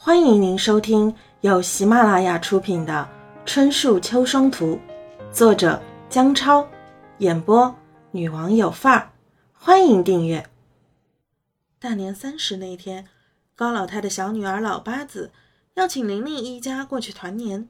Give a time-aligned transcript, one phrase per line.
[0.00, 3.06] 欢迎您收听由喜马拉雅出品的
[3.44, 4.78] 《春树秋霜图》，
[5.32, 6.64] 作者姜超，
[7.18, 7.74] 演播
[8.12, 9.10] 女王有范儿。
[9.52, 10.48] 欢迎订阅。
[11.80, 13.08] 大年三十那天，
[13.56, 15.32] 高老太的小女儿老八子
[15.74, 17.68] 要请玲玲一家过去团年，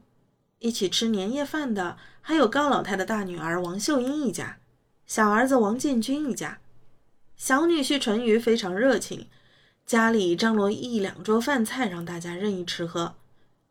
[0.59, 4.59] 一起吃年夜饭的还有高老太的大女儿王秀英一家，
[5.07, 6.59] 小儿子王建军一家，
[7.35, 9.25] 小女婿淳于非常热情。
[9.89, 13.15] 家里张罗一两桌饭菜，让大家任意吃喝，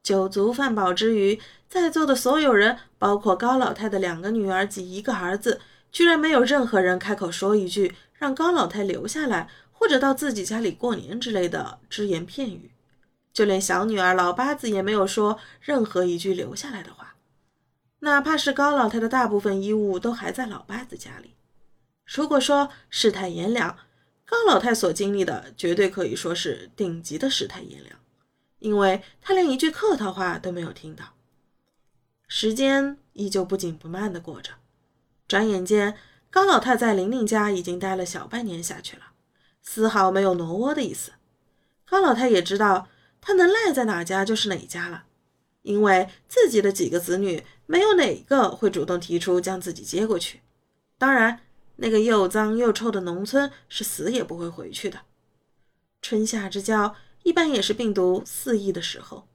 [0.02, 5.60] 酒足饭饱之余，在座的所有人，包括高老太的两个女儿及一个儿子，
[5.92, 12.72] 居然没有任何人开口说一句让高老太留下来，或者到自己家里过年之类的只言片语。
[13.32, 17.14] 就连小女儿老八子也没有说任何一句留下来的话，
[18.00, 21.36] 哪怕是高老太的大部分衣物都还在老八子家里。
[22.04, 23.76] 如果说世态炎凉，
[24.30, 27.98] 高老太所经历的绝对可以说是顶级的世态炎凉，
[28.58, 31.14] 因为她连一句客套话都没有听到。
[32.26, 34.50] 时间依旧不紧不慢的过着，
[35.26, 35.96] 转眼间，
[36.28, 39.12] 高老太在玲玲家已经待了小半年下去了，
[39.62, 41.12] 丝毫没有挪窝的意思。
[41.86, 42.86] 高老太也知道，
[43.22, 45.04] 她能赖在哪家就是哪家了，
[45.62, 50.42] 因为自己的几个子女没有哪个会主动提出将自己接过去，
[50.98, 51.40] 当然。
[51.80, 55.00] 那个又脏又臭的农村是死也不会回去的。
[56.02, 59.26] 春夏之交一般也是病毒肆意的时候。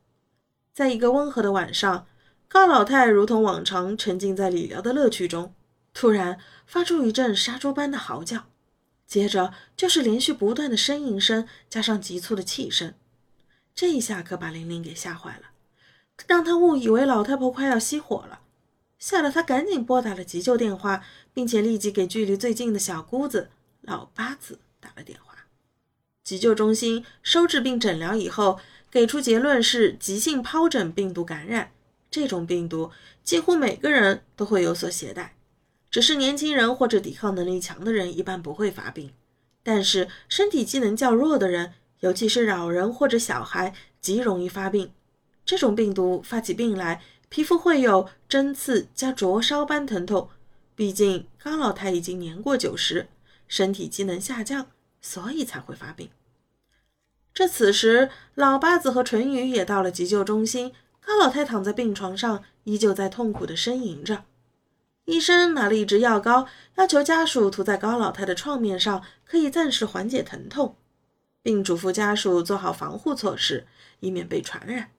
[0.74, 2.08] 在一个温和的晚上，
[2.48, 5.54] 高老太如同往常沉浸在理疗的乐趣中，
[5.94, 8.46] 突然发出一阵杀猪般的嚎叫，
[9.06, 12.94] 接着就是连续不断的呻吟声，加上急促的气声。
[13.76, 15.52] 这一下可把玲玲给吓坏了，
[16.28, 18.42] 让她误以为老太婆快要熄火了。
[19.04, 23.50] 吓得他赶紧拨打了急救电话，并且立即给距离最近的小姑子
[23.82, 25.40] 老八子打了电话。
[26.24, 31.74] 急救中心收治并诊疗以后，给出结论是急性疱疹病毒感染。
[32.10, 32.92] 这种病毒
[33.26, 35.36] 几乎每个人都会有所携带，
[35.92, 39.12] 只是年轻人或者抵抗能力强的人一般不会发病，
[39.64, 44.94] 但是身体机能较弱的人，尤其是老人或者小孩，极容易发病。
[45.46, 47.02] 这种病毒发起病来。
[47.34, 50.30] 皮肤会有针刺加灼烧般疼痛，
[50.76, 53.08] 毕竟高老太已经年过九十，
[53.48, 54.68] 身体机能下降，
[55.02, 56.12] 所以才会发病。
[57.34, 60.74] 这此时，老八子和淳于也到了急救中心。
[61.02, 64.26] 高老太躺在病床上，依旧在痛苦地呻吟着。
[65.06, 70.76] 医生拿了一支药膏，要求家属涂在高老太的创面上，可以暂时缓解疼痛，
[71.42, 73.66] 并嘱咐家属做好防护措施，
[74.02, 74.92] 以免被传染。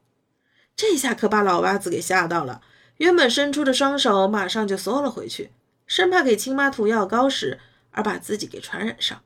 [0.76, 2.60] 这下可把老八子给吓到了，
[2.96, 5.50] 原本伸出的双手马上就缩了回去，
[5.86, 7.60] 生怕给亲妈涂药膏时
[7.92, 9.22] 而把自己给传染上。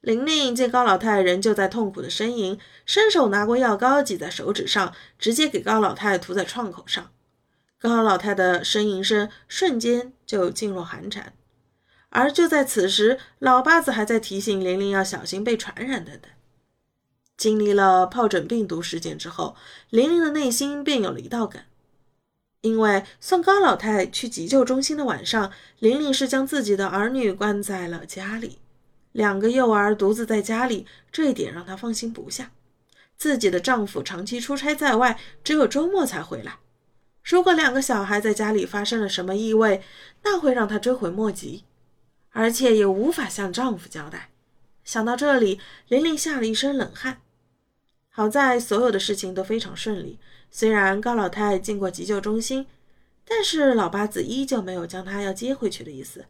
[0.00, 7.10] 玲玲见高老太仍旧在痛苦的呻吟，伸手拿过药膏挤在手指上，直接给高老太涂在创口上。
[7.78, 11.32] 高老太的呻吟声瞬间就噤若寒蝉。
[12.10, 16.30] 而就在此时，老八子还在提醒玲玲要小心被传染等等。
[17.36, 19.56] 经历了疱疹病毒事件之后，
[19.90, 21.60] 玲玲的内心便有了一道梗。
[22.62, 28.58] 因为送高老太去急救中心的晚上，玲玲是将自己的儿女关在了家里，
[29.12, 32.50] 两个幼儿独自在家里，这一点让她放心不下。
[33.16, 36.58] 自己的丈夫长期出差在外，只有周末才回来。
[37.22, 39.82] 如果两个小孩在家里发生了什么意外，
[40.22, 41.64] 那会让她追悔莫及，
[42.30, 44.30] 而且也无法向丈夫交代。
[44.84, 47.20] 想到这里，玲玲吓了一身冷汗。
[48.16, 50.18] 好在所有的事情都非常顺利。
[50.50, 52.66] 虽然高老太进过急救中心，
[53.28, 56.24] 但是老八子依旧没有将她要接回去的意思，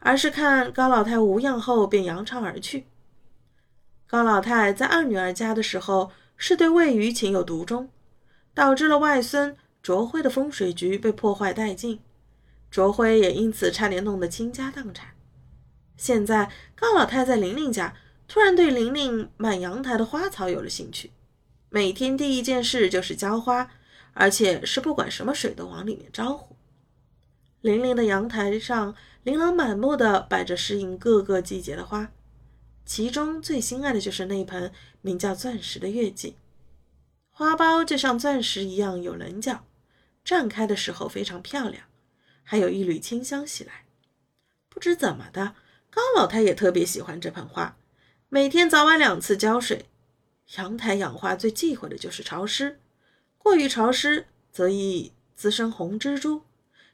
[0.00, 2.84] 而是看高老太无恙后便扬长而去。
[4.06, 7.88] 高老太在二女儿家的时候是对魏余情有独钟，
[8.52, 12.00] 导致了外孙卓辉的风水局被破坏殆尽，
[12.70, 15.14] 卓辉也因此差点弄得倾家荡产。
[15.96, 17.94] 现在高老太在玲玲家。
[18.26, 21.12] 突然对玲玲满阳台的花草有了兴趣，
[21.68, 23.70] 每天第一件事就是浇花，
[24.12, 26.56] 而且是不管什么水都往里面招呼。
[27.60, 32.12] 玲玲的阳台上琳琅满目的摆着适应各个季节的花，
[32.84, 36.36] 其中最心爱的就是那盆名叫钻石的月季，
[37.30, 39.64] 花苞就像钻石一样有棱角，
[40.24, 41.84] 绽开的时候非常漂亮，
[42.42, 43.84] 还有一缕清香袭来。
[44.68, 45.54] 不知怎么的，
[45.90, 47.76] 高老太也特别喜欢这盆花。
[48.34, 49.84] 每天早晚两次浇水。
[50.56, 52.80] 阳台养花最忌讳的就是潮湿，
[53.38, 56.42] 过于潮湿则易滋生红蜘蛛，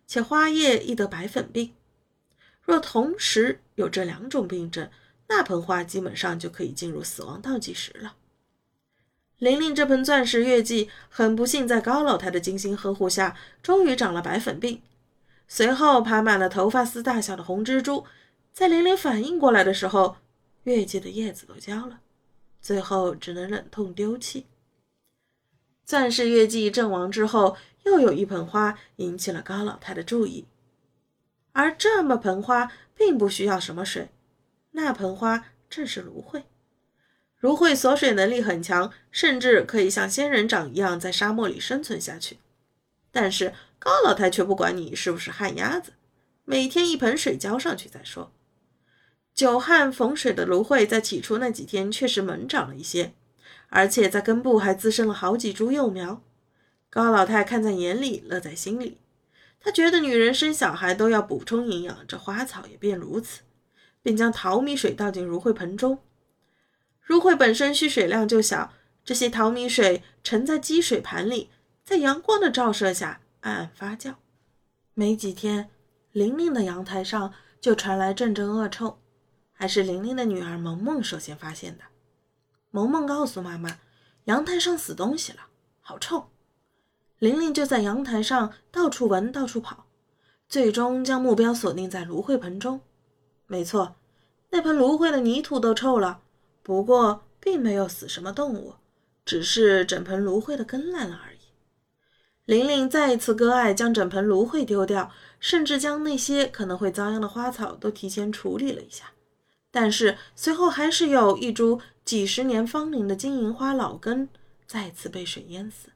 [0.07, 1.73] 且花叶易得白粉病。
[2.61, 4.91] 若同时有这两种病症，
[5.29, 8.17] 那盆花基本上就可以进入死亡倒计时了。
[9.39, 14.83] 玲玲这盆钻石月季很不幸，在高老太的精心呵护下，终于长了白粉病，
[15.49, 18.05] 随后爬满了头发丝大小的红蜘蛛。
[18.53, 20.17] 在玲玲反应过来的时候，
[20.65, 22.01] 月季的叶子都焦了，
[22.61, 24.47] 最后只能忍痛丢弃。
[25.85, 30.47] 钻石月季阵亡之后，又有一盆花引起了高老太的注意，
[31.53, 34.11] 而这么盆花并不需要什么水，
[34.73, 36.45] 那盆花正是芦荟。
[37.41, 42.39] 芦荟锁水能力很强，甚至可以像仙人掌一样在沙漠里生存下去。
[43.11, 45.95] 但是高老太却不管你是不是旱鸭子，
[46.45, 48.31] 每天一盆水浇上去再说。
[49.35, 53.15] 久旱逢水的芦荟在起初那几天确实猛长了一些，
[53.69, 56.23] 而且在根部还滋生了好几株幼苗。
[56.91, 58.99] 高老太看在眼里，乐在心里。
[59.61, 63.41] 她觉得女人生小孩都要补充营养，这花草也便如此，
[64.03, 65.99] 便将淘米水倒进芦荟盆中。
[67.07, 68.73] 芦荟本身蓄水量就小，
[69.05, 71.51] 这些淘米水沉在积水盘里，
[71.85, 74.15] 在阳光的照射下暗暗发酵。
[74.95, 75.69] 没几天，
[76.13, 79.00] 玲玲的阳台上就传来阵阵恶臭，
[79.61, 81.85] 还是玲玲的女儿萌萌首先发现的。
[82.71, 83.77] 萌萌告诉妈妈，
[84.25, 85.41] 阳台上死东西了，
[85.83, 86.31] 好臭。
[87.19, 89.85] 玲玲就在阳台上到处闻，到处跑，
[90.49, 92.81] 最终将目标锁定在芦荟盆中。
[93.47, 93.97] 没错，
[94.49, 96.23] 那盆芦荟的泥土都臭了。
[96.63, 98.77] 不过，并没有死什么动物，
[99.27, 101.39] 只是整盆芦荟的根烂了而已。
[102.47, 109.13] 玲玲再一次割爱，将整盆芦荟丢掉，甚至将那些可能会遭殃的花草都提前处理了一下。
[109.71, 114.29] 但是随后还是有一株几十年芳龄的金银花老根
[114.67, 115.91] 再次被水淹死。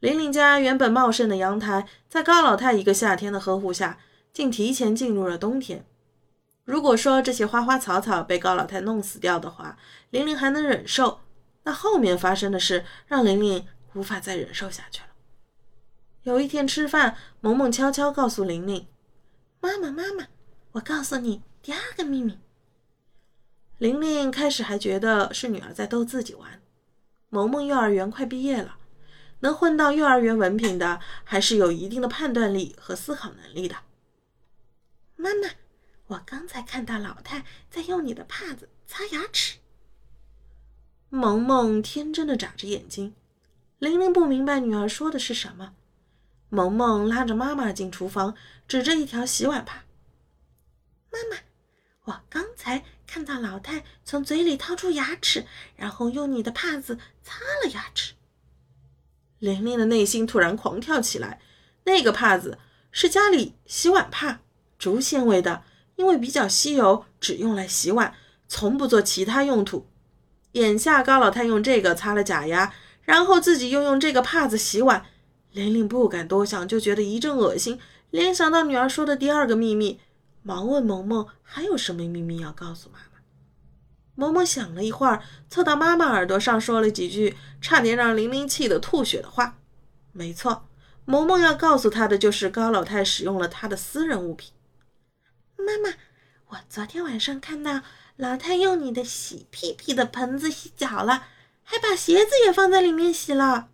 [0.00, 3.98] 玲玲家原本茂盛的阳台，在高老太一个夏天的呵护下，
[4.32, 5.86] 竟提前进入了冬天。
[6.64, 9.78] 如果说这些花花草草被高老太弄死掉的话，
[10.10, 11.20] 玲玲还能忍受，
[11.62, 15.08] 那后面发生的事让玲玲无法再忍受下去了。
[16.22, 18.86] 有一天吃饭，萌萌悄悄告诉玲玲
[19.60, 20.26] ：“妈妈，妈妈，
[20.72, 22.38] 我告诉你第二个秘密。”
[23.78, 26.60] 玲玲开始还觉得是女儿在逗自己玩。
[27.28, 28.78] 萌萌幼儿园快毕业了，
[29.40, 33.76] 能混到幼儿园文凭的，还是有一定的判断力和思考能力的。
[35.16, 35.50] 妈妈。
[36.08, 39.56] 我刚才看到老太在用你的帕子擦牙齿。
[41.08, 43.14] 萌萌天真的眨着眼睛，
[43.78, 45.74] 玲玲不明白女儿说的是什么。
[46.50, 48.36] 萌萌拉着妈妈进厨房，
[48.68, 49.84] 指着一条洗碗帕
[51.10, 51.38] ：“妈妈，
[52.04, 55.46] 我刚才看到老太从嘴里掏出牙齿，
[55.76, 58.14] 然后用你的帕子擦了牙齿。”
[59.40, 61.40] 玲玲的内心突然狂跳起来。
[61.84, 62.58] 那个帕子
[62.90, 64.40] 是家里洗碗帕，
[64.78, 65.62] 竹纤维的。
[65.96, 68.14] 因为比较稀有，只用来洗碗，
[68.48, 69.86] 从不做其他用途。
[70.52, 75.06] 眼下高老太用这个擦了假牙，然后自己又用这个帕子洗碗，
[75.52, 77.78] 玲玲不敢多想，就觉得一阵恶心。
[78.10, 80.00] 联想到女儿说的第二个秘密，
[80.44, 83.04] 忙问萌萌还有什么秘密要告诉妈妈。
[84.14, 89.58] 萌萌想了一会儿，凑到妈妈耳朵上说了几句差点让玲玲气得吐血的话。
[90.12, 90.68] 没错，
[91.06, 94.52] 萌萌要告诉她的就是高老太使用了她的私人物品。
[95.56, 95.96] 妈妈，
[96.48, 97.80] 我昨天晚上看到
[98.16, 101.26] 老太用你的洗屁屁的盆子洗脚了，
[101.62, 103.70] 还把鞋子也放在里面洗了。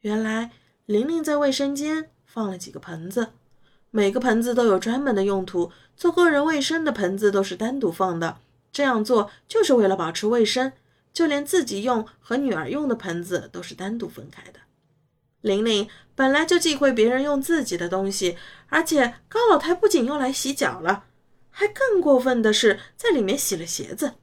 [0.00, 0.52] 原来
[0.84, 3.32] 玲玲在卫生间放了几个盆子，
[3.96, 5.70] 每个盆子都有专门的用途。
[5.96, 8.38] 做个人卫生的盆子都是单独放的，
[8.72, 10.72] 这样做就是为了保持卫生。
[11.12, 14.58] 就连自己用和女儿用的盆子都是单独分开的。
[15.42, 18.36] 玲玲本来就忌讳别人用自己的东西，
[18.68, 21.04] 而且高老太不仅用来洗脚了，
[21.50, 24.14] 还更过分的是在里面洗了鞋子。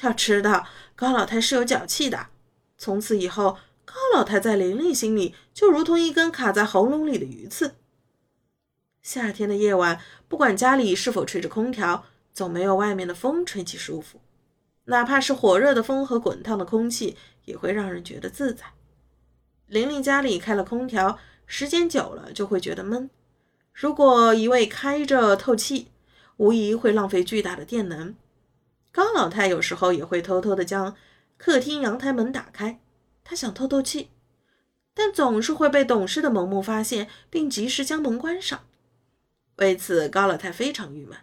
[0.00, 2.28] 要知道，高老太是有脚气的。
[2.78, 7.74] 从此以后，高老太在玲玲心里就如同一根卡在喉咙里的鱼刺。
[9.12, 14.20] 夏天的夜晚，不管家里是否吹着空调，总没有外面的风吹起舒服。
[14.84, 18.66] 哪怕是火热的风和滚烫的空气，也会让人觉得自在。
[19.66, 23.10] 玲玲家里开了空调，时间久了就会觉得闷。
[23.74, 25.88] 如果一味开着透气，
[26.36, 28.14] 无疑会浪费巨大的电能。
[28.92, 30.94] 高老太有时候也会偷偷的将
[31.36, 32.78] 客厅阳台门打开，
[33.24, 34.10] 她想透透气，
[34.94, 38.60] 但总是会被懂事的萌萌发现，并及时将门关上。
[39.60, 41.16] 为此，高老太非常郁闷。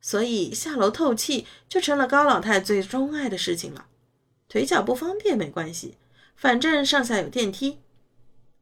[0.00, 3.86] 所以下楼透气就成了高老太最钟爱的事情了。
[4.48, 5.96] 腿脚不方便没关系。
[6.36, 7.80] 反正上下有电梯，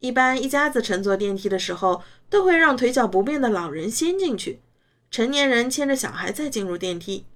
[0.01, 4.61] 一般一家子乘坐电梯的时候，都会让腿脚不便的老人先进去，
[5.13, 7.27] 成年人牵着小孩再进入电梯。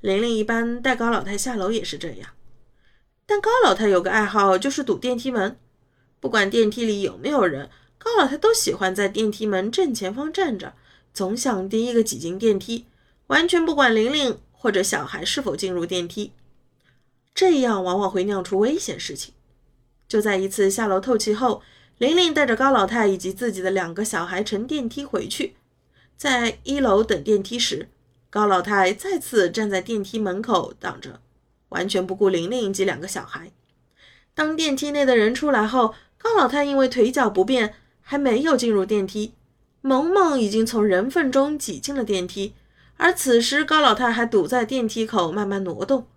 [0.00, 2.30] 玲玲一般带高老太下楼也是这样。
[3.26, 5.56] 但高老太有个爱好，就是堵电梯门。
[6.18, 10.74] 不管电梯里有没有人，高老太都喜欢在电梯门正前方站着，
[11.16, 12.84] 总想第一个挤进电梯，
[13.28, 16.32] 完全不管玲玲或者小孩是否进入电梯。
[17.34, 19.32] 这样往往会酿出危险事情。
[20.06, 21.62] 就在一次下楼透气后，
[21.96, 25.56] 玲玲带着高老太以及自己的两个小孩乘电梯回去，
[26.18, 27.88] 在一楼等电梯时，
[28.28, 31.22] 高老太再次站在电梯门口挡着。
[31.70, 33.50] 完全不顾玲玲及两个小孩。
[34.34, 39.32] 当电梯内的人出来后，高老太因为腿脚不便，还没有进入电梯。
[39.86, 42.54] 萌萌已经从人缝中挤进了电梯，
[42.96, 46.08] 而此时高老太还堵在电梯口，慢慢挪动。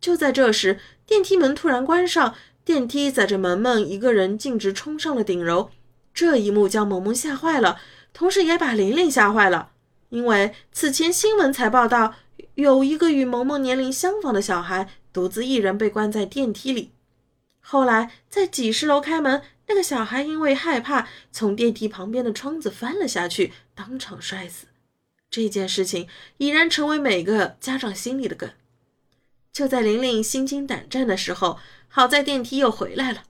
[0.00, 5.70] 就在这时，电梯门突然关上，电梯载着萌萌一个人径直冲上了顶楼。
[6.12, 7.78] 这一幕将萌萌吓坏了，
[8.12, 9.70] 同时也把玲玲吓坏了，
[10.08, 12.14] 因为此前新闻才报道。
[12.56, 16.90] 有一个与萌萌年龄相仿的小孩独自一人被关在电梯里。
[17.60, 24.66] 后来在几十楼开门，那个小孩因为害怕，从电梯旁边的窗子翻了下去，当场摔死。
[25.30, 28.50] 这件事情已然成为每个家长心里的梗。
[29.52, 33.24] 就在玲玲心惊胆战的时候，好在电梯又回来了。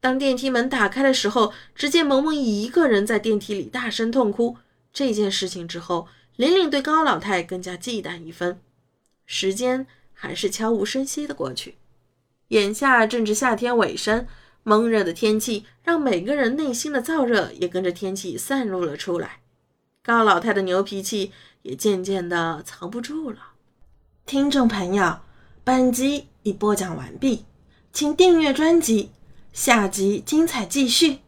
[0.00, 4.58] 当电梯门打开的时候，只见萌萌一个人在电梯里大声痛哭。
[4.92, 6.08] 这件事情之后。
[6.36, 8.58] 玲玲对高老太更加忌惮一分，
[9.24, 11.76] 时间还是悄无声息的过去。
[12.48, 14.26] 眼下正值夏天尾声，
[14.64, 19.40] 闷热的天气让每个人内心的燥热也跟着天气散露了出来。
[20.02, 23.52] 高老太的牛脾气也渐渐的藏不住了。
[24.26, 25.20] 听众朋友，
[25.62, 27.44] 本集已播讲完毕，
[27.92, 29.10] 请订阅专辑，
[29.52, 31.23] 下集精彩继续。